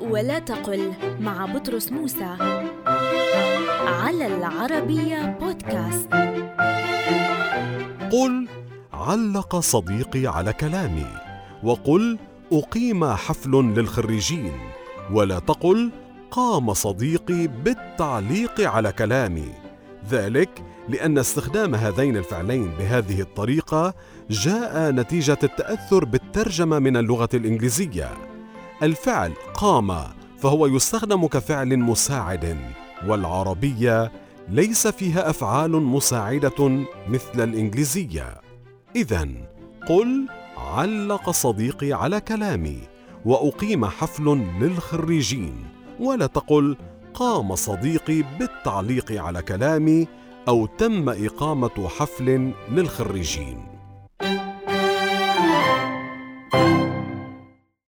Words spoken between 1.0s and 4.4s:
مع بطرس موسى على